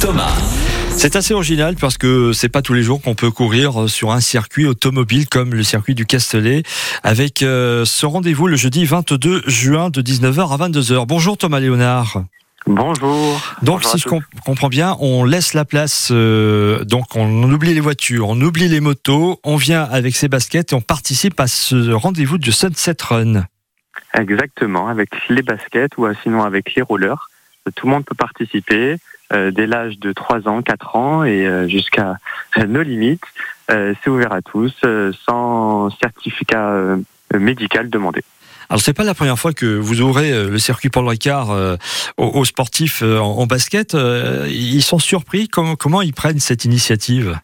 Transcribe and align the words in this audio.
Thomas. 0.00 0.32
C'est 0.90 1.16
assez 1.16 1.34
original 1.34 1.76
parce 1.80 1.96
que 1.98 2.32
c'est 2.32 2.48
pas 2.48 2.62
tous 2.62 2.74
les 2.74 2.82
jours 2.82 3.00
qu'on 3.02 3.14
peut 3.14 3.30
courir 3.30 3.88
sur 3.88 4.10
un 4.12 4.20
circuit 4.20 4.66
automobile 4.66 5.28
comme 5.28 5.54
le 5.54 5.62
circuit 5.62 5.94
du 5.94 6.06
Castellet 6.06 6.62
avec 7.02 7.42
euh, 7.42 7.84
ce 7.84 8.06
rendez-vous 8.06 8.46
le 8.46 8.56
jeudi 8.56 8.84
22 8.84 9.42
juin 9.46 9.90
de 9.90 10.02
19h 10.02 10.52
à 10.52 10.68
22h. 10.68 11.06
Bonjour 11.06 11.36
Thomas 11.38 11.60
Léonard. 11.60 12.22
Bonjour. 12.66 13.40
Donc, 13.62 13.82
Bonjour 13.82 13.90
si 13.92 13.98
je 13.98 14.08
comp- 14.08 14.24
comprends 14.44 14.68
bien, 14.68 14.96
on 15.00 15.24
laisse 15.24 15.54
la 15.54 15.64
place, 15.64 16.08
euh, 16.10 16.84
donc 16.84 17.16
on 17.16 17.42
oublie 17.50 17.72
les 17.72 17.80
voitures, 17.80 18.28
on 18.28 18.40
oublie 18.40 18.68
les 18.68 18.80
motos, 18.80 19.40
on 19.44 19.56
vient 19.56 19.82
avec 19.84 20.14
ses 20.14 20.28
baskets 20.28 20.72
et 20.72 20.74
on 20.76 20.82
participe 20.82 21.40
à 21.40 21.46
ce 21.46 21.90
rendez-vous 21.92 22.36
du 22.38 22.52
Sunset 22.52 22.96
Run. 23.02 23.44
Exactement, 24.18 24.88
avec 24.88 25.08
les 25.30 25.42
baskets 25.42 25.96
ou 25.96 26.06
sinon 26.22 26.42
avec 26.42 26.74
les 26.74 26.82
rollers. 26.82 27.29
Tout 27.74 27.86
le 27.86 27.92
monde 27.92 28.04
peut 28.04 28.14
participer 28.14 28.96
euh, 29.32 29.50
dès 29.50 29.66
l'âge 29.66 29.98
de 29.98 30.12
3 30.12 30.48
ans, 30.48 30.62
4 30.62 30.96
ans 30.96 31.24
et 31.24 31.46
euh, 31.46 31.68
jusqu'à 31.68 32.16
euh, 32.58 32.66
nos 32.66 32.82
limites. 32.82 33.24
C'est 33.68 34.08
ouvert 34.10 34.32
à 34.32 34.42
tous, 34.42 34.74
sans 35.24 35.90
certificat 35.90 36.96
médical 37.32 37.88
demandé. 37.88 38.24
Alors, 38.70 38.80
c'est 38.80 38.92
pas 38.92 39.02
la 39.02 39.14
première 39.14 39.36
fois 39.38 39.52
que 39.52 39.66
vous 39.66 40.00
ouvrez 40.00 40.32
euh, 40.32 40.48
le 40.48 40.58
circuit 40.58 40.90
Paul 40.90 41.06
Ricard 41.06 41.50
euh, 41.50 41.76
aux, 42.16 42.28
aux 42.28 42.44
sportifs 42.44 43.02
euh, 43.02 43.18
en, 43.18 43.38
en 43.38 43.46
basket. 43.46 43.96
Euh, 43.96 44.46
Ils 44.48 44.82
sont 44.82 45.00
surpris. 45.00 45.48
Comment, 45.48 45.74
comment 45.74 46.02
ils 46.02 46.12
prennent 46.12 46.38
cette 46.38 46.64
initiative? 46.64 47.36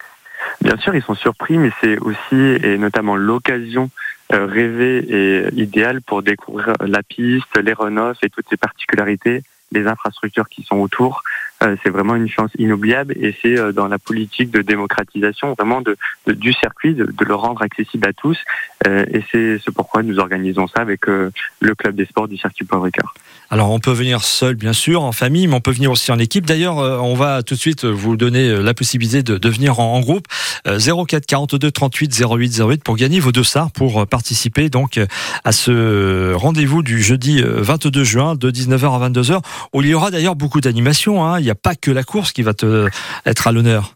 Bien 0.60 0.76
sûr, 0.78 0.94
ils 0.94 1.02
sont 1.02 1.16
surpris, 1.16 1.58
mais 1.58 1.72
c'est 1.80 1.98
aussi 1.98 2.36
et 2.36 2.78
notamment 2.78 3.16
l'occasion 3.16 3.90
rêvée 4.30 4.98
et 5.08 5.54
idéale 5.54 6.00
pour 6.00 6.22
découvrir 6.22 6.74
la 6.80 7.02
piste, 7.02 7.56
les 7.60 7.72
runoffs 7.72 8.18
et 8.22 8.30
toutes 8.30 8.46
ces 8.48 8.56
particularités, 8.56 9.42
les 9.72 9.86
infrastructures 9.86 10.48
qui 10.48 10.62
sont 10.62 10.76
autour. 10.76 11.22
Euh, 11.62 11.76
c'est 11.82 11.90
vraiment 11.90 12.14
une 12.16 12.28
chance 12.28 12.50
inoubliable 12.58 13.14
et 13.18 13.34
c'est 13.40 13.58
euh, 13.58 13.72
dans 13.72 13.88
la 13.88 13.98
politique 13.98 14.50
de 14.50 14.60
démocratisation 14.60 15.54
vraiment 15.54 15.82
du 16.26 16.52
circuit, 16.52 16.94
de, 16.94 17.08
le 17.18 17.34
rendre 17.34 17.62
accessible 17.62 18.06
à 18.06 18.12
tous. 18.12 18.38
Euh, 18.86 19.06
et 19.10 19.24
c'est 19.32 19.72
pourquoi 19.74 20.02
nous 20.02 20.18
organisons 20.18 20.66
ça 20.68 20.80
avec 20.80 21.06
le 21.06 21.74
club 21.74 21.96
des 21.96 22.04
sports 22.04 22.28
du 22.28 22.36
circuit 22.36 22.64
Paul 22.64 22.82
Ricard. 22.82 23.14
Alors, 23.50 23.70
on 23.70 23.78
peut 23.78 23.92
venir 23.92 24.22
seul, 24.22 24.54
bien 24.54 24.72
sûr, 24.72 25.02
en 25.02 25.12
famille, 25.12 25.46
mais 25.46 25.54
on 25.54 25.60
peut 25.60 25.70
venir 25.70 25.90
aussi 25.90 26.10
en 26.10 26.18
équipe. 26.18 26.46
D'ailleurs, 26.46 26.76
on 26.76 27.14
va 27.14 27.42
tout 27.42 27.54
de 27.54 27.60
suite 27.60 27.84
vous 27.84 28.16
donner 28.16 28.60
la 28.60 28.74
possibilité 28.74 29.22
de, 29.22 29.38
de 29.38 29.48
venir 29.48 29.78
en, 29.80 30.00
groupe. 30.00 30.26
Euh, 30.66 30.78
04 30.78 31.26
42 31.26 31.70
38 31.70 32.22
08 32.30 32.60
08 32.60 32.84
pour 32.84 32.96
gagner 32.96 33.20
vos 33.20 33.32
deux 33.32 33.44
SAR 33.44 33.70
pour 33.70 34.06
participer 34.06 34.68
donc 34.68 35.00
à 35.44 35.52
ce 35.52 36.32
rendez-vous 36.34 36.82
du 36.82 37.02
jeudi 37.02 37.40
euh, 37.40 37.62
22 37.62 38.04
juin 38.04 38.34
de 38.34 38.50
19h 38.50 39.02
à 39.02 39.08
22h 39.08 39.40
où 39.72 39.82
il 39.82 39.88
y 39.88 39.94
aura 39.94 40.10
d'ailleurs 40.10 40.36
beaucoup 40.36 40.60
d'animations. 40.60 41.24
hein. 41.24 41.38
N'y 41.46 41.52
a 41.52 41.54
pas 41.54 41.76
que 41.76 41.92
la 41.92 42.02
course 42.02 42.32
qui 42.32 42.42
va 42.42 42.54
te, 42.54 42.88
être 43.24 43.46
à 43.46 43.52
l'honneur. 43.52 43.94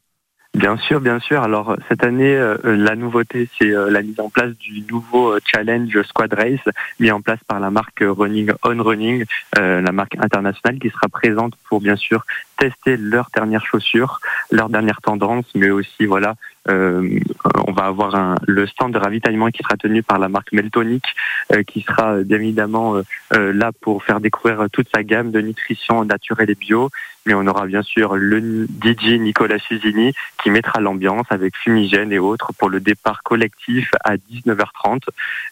Bien 0.54 0.76
sûr, 0.76 1.00
bien 1.00 1.20
sûr. 1.20 1.42
Alors 1.42 1.76
cette 1.88 2.04
année, 2.04 2.34
euh, 2.34 2.56
la 2.64 2.96
nouveauté, 2.96 3.48
c'est 3.58 3.70
euh, 3.70 3.88
la 3.90 4.02
mise 4.02 4.18
en 4.18 4.28
place 4.30 4.50
du 4.58 4.82
nouveau 4.82 5.32
euh, 5.32 5.40
challenge 5.44 6.00
Squad 6.02 6.32
Race, 6.32 6.74
mis 6.98 7.10
en 7.10 7.20
place 7.20 7.38
par 7.46 7.60
la 7.60 7.70
marque 7.70 8.02
Running 8.02 8.52
On 8.64 8.82
Running, 8.82 9.24
euh, 9.58 9.80
la 9.80 9.92
marque 9.92 10.16
internationale 10.16 10.78
qui 10.80 10.90
sera 10.90 11.08
présente 11.08 11.54
pour 11.68 11.80
bien 11.80 11.96
sûr 11.96 12.24
tester 12.56 12.96
leurs 12.96 13.30
dernières 13.34 13.64
chaussures, 13.64 14.20
leurs 14.50 14.68
dernières 14.68 15.00
tendances, 15.00 15.46
mais 15.54 15.70
aussi 15.70 16.04
voilà, 16.04 16.30
euh, 16.30 16.34
on 16.68 17.72
va 17.72 17.84
avoir 17.84 18.14
un, 18.14 18.36
le 18.46 18.66
stand 18.66 18.92
de 18.92 18.98
ravitaillement 18.98 19.48
qui 19.48 19.62
sera 19.62 19.76
tenu 19.76 20.02
par 20.02 20.18
la 20.18 20.28
marque 20.28 20.52
Meltonic, 20.52 21.04
euh, 21.52 21.62
qui 21.62 21.82
sera 21.82 22.14
euh, 22.14 22.24
bien 22.24 22.38
évidemment 22.38 22.96
euh, 22.96 23.02
euh, 23.34 23.52
là 23.52 23.72
pour 23.80 24.04
faire 24.04 24.20
découvrir 24.20 24.66
toute 24.72 24.88
sa 24.94 25.02
gamme 25.02 25.30
de 25.30 25.40
nutrition 25.40 26.04
naturelle 26.04 26.50
et 26.50 26.54
bio. 26.54 26.90
Mais 27.26 27.34
on 27.34 27.46
aura 27.46 27.66
bien 27.66 27.82
sûr 27.82 28.16
le 28.16 28.66
DJ 28.66 29.18
Nicolas 29.18 29.58
Susini 29.58 30.12
qui 30.42 30.50
mettra 30.50 30.80
l'ambiance 30.80 31.26
avec 31.30 31.54
fumigène 31.56 32.12
et 32.12 32.18
autres 32.18 32.52
pour 32.58 32.70
le 32.70 32.80
départ 32.80 33.22
collectif 33.22 33.90
à 34.04 34.16
19h30. 34.16 35.02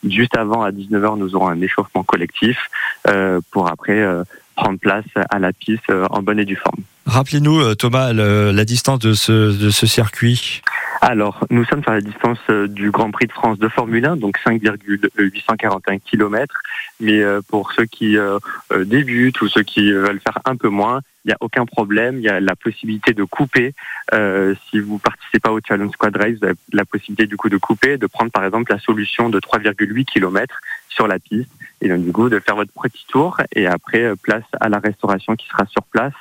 Juste 0.09 0.37
avant, 0.37 0.63
à 0.63 0.71
19h, 0.71 1.19
nous 1.19 1.35
aurons 1.37 1.49
un 1.49 1.61
échauffement 1.61 2.05
collectif 2.05 2.59
euh, 3.07 3.41
pour 3.51 3.69
après 3.69 4.01
euh, 4.01 4.25
prendre 4.57 4.79
place 4.79 5.05
à 5.31 5.39
la 5.39 5.53
piste 5.53 5.91
euh, 5.91 6.07
en 6.11 6.23
bonne 6.23 6.41
et 6.41 6.45
due 6.45 6.57
forme. 6.57 6.83
Rappelez-nous, 7.07 7.61
euh, 7.61 7.75
Thomas, 7.75 8.13
la 8.13 8.65
distance 8.65 8.99
de 8.99 9.13
ce, 9.13 9.57
de 9.57 9.71
ce 9.71 9.87
circuit. 9.87 10.63
Alors, 11.01 11.47
nous 11.51 11.65
sommes 11.65 11.83
sur 11.83 11.93
la 11.93 12.01
distance 12.01 12.39
euh, 12.51 12.67
du 12.67 12.91
Grand 12.91 13.11
Prix 13.13 13.27
de 13.27 13.33
France 13.33 13.59
de 13.59 13.69
Formule 13.69 14.05
1, 14.05 14.17
donc 14.17 14.37
5,841 14.45 15.99
km. 15.99 16.61
Mais 17.01 17.23
euh, 17.23 17.41
pour 17.47 17.73
ceux 17.73 17.85
qui 17.85 18.19
euh, 18.19 18.39
débutent 18.85 19.41
ou 19.41 19.49
ceux 19.49 19.63
qui 19.63 19.93
veulent 19.93 20.21
faire 20.21 20.39
un 20.45 20.57
peu 20.57 20.69
moins, 20.69 21.01
il 21.25 21.29
n'y 21.29 21.35
a 21.35 21.37
aucun 21.41 21.65
problème. 21.67 22.17
Il 22.17 22.23
y 22.23 22.29
a 22.29 22.41
la 22.41 22.57
possibilité 22.57 23.15
de 23.15 23.23
couper. 23.23 23.75
Euh, 24.13 24.55
si 24.69 24.81
vous 24.81 24.99
participez 24.99 25.39
pas 25.39 25.53
au 25.53 25.61
Challenge 25.67 25.93
Squad 25.93 26.17
Race, 26.17 26.35
vous 26.41 26.47
avez 26.47 26.57
la 26.73 26.85
possibilité 26.85 27.27
du 27.27 27.37
coup 27.37 27.49
de 27.49 27.59
couper, 27.59 27.97
de 27.97 28.07
prendre 28.07 28.33
par 28.33 28.45
exemple 28.45 28.73
la 28.73 28.81
solution 28.81 29.29
de 29.29 29.39
3,8 29.39 30.05
km 30.05 30.59
sur 30.89 31.07
la 31.07 31.19
piste 31.19 31.51
et 31.81 31.89
donc 31.89 32.05
du 32.05 32.11
coup 32.11 32.29
de 32.29 32.41
faire 32.41 32.57
votre 32.57 32.73
petit 32.73 33.07
tour 33.07 33.37
et 33.55 33.67
après 33.67 34.13
place 34.21 34.45
à 34.61 34.69
la 34.69 34.81
restauration 34.81 35.37
qui 35.37 35.47
sera 35.47 35.65
sur 35.67 35.83
place 35.83 36.15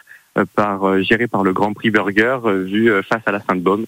par 0.56 1.02
gérée 1.02 1.26
par 1.26 1.44
le 1.44 1.52
Grand 1.52 1.74
Prix 1.74 1.90
Burger 1.90 2.38
vu 2.44 2.92
face 3.02 3.24
à 3.26 3.32
la 3.32 3.40
Sainte-Baume 3.40 3.86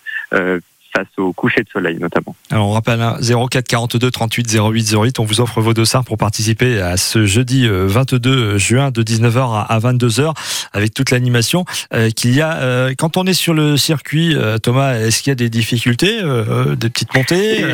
face 0.95 1.07
au 1.17 1.33
coucher 1.33 1.61
de 1.63 1.69
soleil 1.69 1.97
notamment. 1.99 2.35
Alors 2.51 2.67
on 2.67 2.71
rappelle 2.71 3.01
hein, 3.01 3.17
04 3.21 3.67
42 3.67 4.11
38 4.11 4.53
08 4.59 4.95
08. 4.95 5.19
On 5.19 5.23
vous 5.25 5.41
offre 5.41 5.61
vos 5.61 5.73
dossards 5.73 6.03
pour 6.05 6.17
participer 6.17 6.81
à 6.81 6.97
ce 6.97 7.25
jeudi 7.25 7.67
euh, 7.67 7.85
22 7.87 8.57
juin 8.57 8.91
de 8.91 9.03
19h 9.03 9.65
à 9.67 9.79
22h 9.79 10.33
avec 10.73 10.93
toute 10.93 11.11
l'animation 11.11 11.65
euh, 11.93 12.09
qu'il 12.09 12.33
y 12.35 12.41
a. 12.41 12.57
euh, 12.57 12.93
Quand 12.97 13.17
on 13.17 13.25
est 13.25 13.33
sur 13.33 13.53
le 13.53 13.77
circuit, 13.77 14.35
euh, 14.35 14.57
Thomas, 14.57 14.93
est-ce 14.95 15.21
qu'il 15.21 15.31
y 15.31 15.33
a 15.33 15.35
des 15.35 15.49
difficultés, 15.49 16.19
euh, 16.21 16.45
euh, 16.71 16.75
des 16.75 16.89
petites 16.89 17.13
montées 17.15 17.65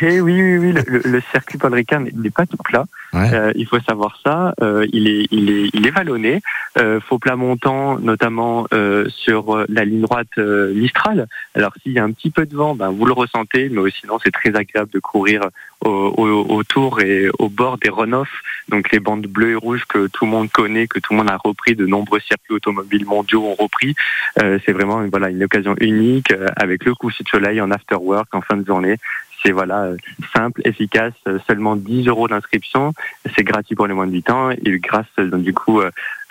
Eh 0.00 0.20
oui, 0.20 0.40
oui, 0.40 0.58
oui, 0.58 0.74
le, 0.86 1.22
circuit 1.30 1.58
Paul 1.58 1.74
Ricard 1.74 2.00
n'est 2.00 2.30
pas 2.30 2.46
tout 2.46 2.56
plat. 2.56 2.84
Ouais. 3.12 3.30
Euh, 3.32 3.52
il 3.56 3.66
faut 3.66 3.78
savoir 3.80 4.18
ça. 4.24 4.54
Euh, 4.62 4.86
il 4.92 5.06
est, 5.08 5.26
il 5.30 5.50
est, 5.50 5.70
il 5.74 5.86
est 5.86 5.90
vallonné. 5.90 6.40
Euh, 6.78 7.00
faux 7.00 7.18
plat 7.18 7.36
montant, 7.36 7.98
notamment 7.98 8.66
euh, 8.72 9.06
sur 9.10 9.54
euh, 9.54 9.66
la 9.68 9.84
ligne 9.84 10.00
droite 10.00 10.28
euh, 10.38 10.72
Mistral. 10.72 11.26
Alors 11.54 11.72
s'il 11.82 11.92
y 11.92 11.98
a 11.98 12.04
un 12.04 12.10
petit 12.12 12.30
peu 12.30 12.46
de 12.46 12.56
vent, 12.56 12.74
ben, 12.74 12.88
vous 12.88 13.04
le 13.04 13.12
ressentez, 13.12 13.68
mais 13.68 13.90
sinon 13.90 14.18
c'est 14.24 14.30
très 14.30 14.56
agréable 14.56 14.90
de 14.90 14.98
courir 14.98 15.42
au- 15.84 16.14
au- 16.16 16.46
autour 16.56 17.02
et 17.02 17.28
au 17.38 17.50
bord 17.50 17.76
des 17.76 17.90
runoffs, 17.90 18.40
donc 18.70 18.90
les 18.90 19.00
bandes 19.00 19.26
bleues 19.26 19.50
et 19.50 19.54
rouges 19.56 19.84
que 19.86 20.06
tout 20.06 20.24
le 20.24 20.30
monde 20.30 20.50
connaît, 20.50 20.86
que 20.86 20.98
tout 20.98 21.12
le 21.12 21.18
monde 21.18 21.30
a 21.30 21.36
repris, 21.36 21.76
de 21.76 21.84
nombreux 21.84 22.20
circuits 22.20 22.54
automobiles 22.54 23.04
mondiaux 23.04 23.44
ont 23.44 23.54
repris. 23.54 23.94
Euh, 24.42 24.58
c'est 24.64 24.72
vraiment 24.72 25.06
voilà 25.10 25.28
une 25.28 25.44
occasion 25.44 25.74
unique 25.78 26.32
euh, 26.32 26.46
avec 26.56 26.86
le 26.86 26.94
coucher 26.94 27.22
de 27.22 27.28
soleil 27.28 27.60
en 27.60 27.70
after 27.70 27.96
work 27.96 28.34
en 28.34 28.40
fin 28.40 28.56
de 28.56 28.64
journée. 28.66 28.96
C'est 29.44 29.50
voilà 29.52 29.82
euh, 29.82 29.96
simple, 30.34 30.60
efficace, 30.64 31.14
euh, 31.26 31.38
seulement 31.46 31.74
10 31.76 32.06
euros 32.08 32.28
d'inscription. 32.28 32.92
C'est 33.36 33.42
gratuit 33.44 33.74
pour 33.74 33.86
les 33.86 33.94
moins 33.94 34.06
de 34.06 34.12
8 34.12 34.30
ans 34.30 34.50
et 34.50 34.78
grâce 34.78 35.06
euh, 35.18 35.28
donc 35.30 35.42
du 35.42 35.52
coup 35.52 35.80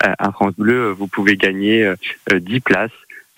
à 0.00 0.32
France 0.32 0.54
Bleu, 0.58 0.90
vous 0.98 1.06
pouvez 1.06 1.36
gagner 1.36 1.84
euh, 1.84 1.94
euh, 2.32 2.40
10 2.40 2.60
places 2.60 2.90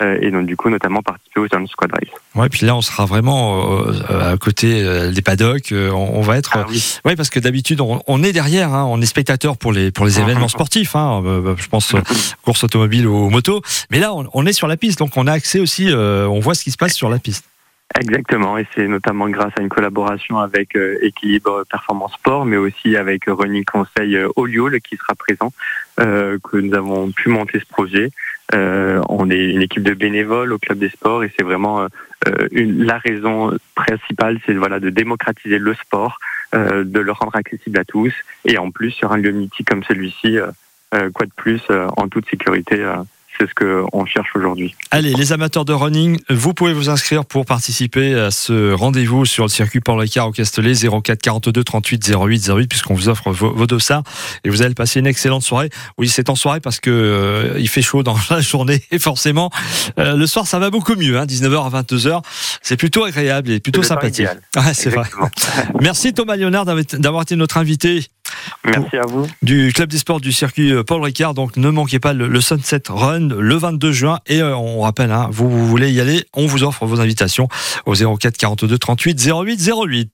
et 0.03 0.29
donc 0.29 0.45
du 0.45 0.57
coup 0.57 0.69
notamment 0.69 1.01
participer 1.01 1.39
au 1.39 1.47
Challenge 1.47 1.69
Squad 1.69 1.89
Race. 1.93 2.09
Ouais, 2.35 2.49
puis 2.49 2.65
là 2.65 2.75
on 2.75 2.81
sera 2.81 3.05
vraiment 3.05 3.81
euh, 3.87 4.33
à 4.33 4.35
côté 4.37 4.83
euh, 4.83 5.09
des 5.11 5.21
paddocks. 5.21 5.71
euh, 5.71 5.89
on, 5.89 6.17
on 6.17 6.21
va 6.21 6.37
être. 6.37 6.51
Ah 6.57 6.65
oui. 6.67 6.97
Oui, 7.05 7.15
parce 7.15 7.29
que 7.29 7.39
d'habitude 7.39 7.79
on, 7.79 8.01
on 8.05 8.21
est 8.21 8.33
derrière, 8.33 8.73
hein, 8.73 8.85
on 8.89 8.99
est 9.01 9.05
spectateur 9.05 9.55
pour 9.57 9.71
les 9.71 9.91
pour 9.91 10.05
les 10.05 10.19
événements 10.19 10.49
sportifs. 10.49 10.97
Hein, 10.97 11.23
je 11.57 11.67
pense 11.69 11.95
course 12.43 12.65
automobile 12.65 13.07
ou 13.07 13.29
moto. 13.29 13.61
Mais 13.89 13.99
là 13.99 14.13
on, 14.13 14.27
on 14.33 14.45
est 14.45 14.51
sur 14.53 14.67
la 14.67 14.75
piste, 14.75 14.99
donc 14.99 15.15
on 15.15 15.27
a 15.27 15.31
accès 15.31 15.59
aussi. 15.61 15.89
on 15.93 16.39
voit 16.41 16.55
ce 16.55 16.65
qui 16.65 16.71
se 16.71 16.77
passe 16.77 16.93
sur 16.93 17.09
la 17.09 17.17
piste. 17.19 17.45
Exactement, 17.93 18.57
et 18.57 18.65
c'est 18.73 18.87
notamment 18.87 19.29
grâce 19.29 19.53
à 19.57 19.61
une 19.61 19.69
collaboration 19.69 20.39
avec 20.39 20.75
euh, 20.75 20.97
Équilibre 21.01 21.63
Performance 21.69 22.13
Sport, 22.13 22.45
mais 22.45 22.57
aussi 22.57 22.97
avec 22.97 23.25
Running 23.27 23.63
Conseil 23.63 24.17
euh, 24.17 24.27
Olioul 24.35 24.81
qui 24.81 24.97
sera 24.97 25.13
présent, 25.15 25.53
euh, 25.99 26.37
que 26.43 26.57
nous 26.57 26.73
avons 26.73 27.11
pu 27.11 27.29
monter 27.29 27.59
ce 27.59 27.65
projet. 27.65 28.09
Euh, 28.53 29.01
on 29.07 29.29
est 29.29 29.45
une 29.45 29.61
équipe 29.61 29.83
de 29.83 29.93
bénévoles 29.93 30.51
au 30.51 30.57
club 30.57 30.79
des 30.79 30.89
sports 30.89 31.23
et 31.23 31.31
c'est 31.37 31.43
vraiment 31.43 31.81
euh, 31.81 31.87
euh, 32.27 32.47
une, 32.51 32.83
la 32.83 32.97
raison 32.97 33.55
principale, 33.75 34.39
c'est 34.45 34.53
voilà 34.55 34.79
de 34.79 34.89
démocratiser 34.89 35.59
le 35.59 35.73
sport, 35.75 36.17
euh, 36.53 36.83
de 36.83 36.99
le 36.99 37.11
rendre 37.11 37.35
accessible 37.35 37.79
à 37.79 37.85
tous, 37.85 38.13
et 38.45 38.57
en 38.57 38.71
plus 38.71 38.91
sur 38.91 39.11
un 39.13 39.17
lieu 39.17 39.31
mythique 39.31 39.69
comme 39.69 39.83
celui-ci, 39.83 40.37
euh, 40.39 40.47
euh, 40.95 41.11
quoi 41.11 41.27
de 41.27 41.31
plus 41.35 41.61
euh, 41.69 41.87
en 41.97 42.07
toute 42.09 42.27
sécurité. 42.29 42.83
C'est 43.37 43.47
ce 43.47 43.53
qu'on 43.53 44.05
cherche 44.05 44.29
aujourd'hui. 44.35 44.75
Allez, 44.91 45.13
les 45.13 45.33
amateurs 45.33 45.65
de 45.65 45.73
running, 45.73 46.19
vous 46.29 46.53
pouvez 46.53 46.73
vous 46.73 46.89
inscrire 46.89 47.25
pour 47.25 47.45
participer 47.45 48.13
à 48.15 48.31
ce 48.31 48.73
rendez-vous 48.73 49.25
sur 49.25 49.45
le 49.45 49.49
circuit 49.49 49.79
Paul 49.79 49.99
Ricard 49.99 50.27
au 50.27 50.31
Castellet 50.31 50.73
04 50.73 51.21
42 51.21 51.63
38 51.63 52.11
08 52.15 52.49
08 52.49 52.67
puisqu'on 52.67 52.93
vous 52.93 53.09
offre 53.09 53.31
vos, 53.31 53.51
vos 53.51 53.67
dossards 53.67 54.03
et 54.43 54.49
vous 54.49 54.61
allez 54.61 54.73
passer 54.73 54.99
une 54.99 55.07
excellente 55.07 55.43
soirée. 55.43 55.69
Oui, 55.97 56.07
c'est 56.07 56.29
en 56.29 56.35
soirée 56.35 56.59
parce 56.59 56.79
que 56.79 56.89
euh, 56.89 57.59
il 57.59 57.69
fait 57.69 57.81
chaud 57.81 58.03
dans 58.03 58.17
la 58.29 58.41
journée 58.41 58.81
et 58.91 58.99
forcément 58.99 59.49
euh, 59.99 60.15
le 60.15 60.27
soir 60.27 60.47
ça 60.47 60.59
va 60.59 60.69
beaucoup 60.69 60.95
mieux, 60.95 61.17
hein, 61.17 61.25
19h 61.25 61.73
à 61.73 61.81
22h, 61.81 62.21
c'est 62.61 62.77
plutôt 62.77 63.03
agréable 63.03 63.51
et 63.51 63.59
plutôt 63.59 63.83
sympathique. 63.83 64.27
c'est 64.73 64.89
vrai. 64.89 65.07
Merci 65.81 66.13
Thomas 66.13 66.35
Léonard 66.35 66.65
d'avoir 66.65 67.23
été 67.23 67.35
notre 67.35 67.57
invité 67.57 68.05
Merci 68.63 68.97
à 68.97 69.05
vous. 69.05 69.27
Du 69.41 69.71
club 69.73 69.89
des 69.89 69.97
sports 69.97 70.21
du 70.21 70.31
circuit 70.31 70.73
Paul 70.85 71.01
Ricard. 71.01 71.33
Donc 71.33 71.57
ne 71.57 71.69
manquez 71.69 71.99
pas 71.99 72.13
le, 72.13 72.41
Sunset 72.41 72.83
Run 72.89 73.29
le 73.29 73.55
22 73.55 73.91
juin. 73.91 74.19
Et 74.27 74.41
on 74.43 74.81
rappelle, 74.81 75.11
hein, 75.11 75.29
vous, 75.31 75.49
vous 75.49 75.67
voulez 75.67 75.91
y 75.91 75.99
aller, 75.99 76.25
on 76.33 76.45
vous 76.45 76.63
offre 76.63 76.85
vos 76.85 76.99
invitations 76.99 77.47
au 77.85 77.93
04 77.93 78.37
42 78.37 78.77
38 78.77 79.27
08 79.27 79.71
08. 79.87 80.11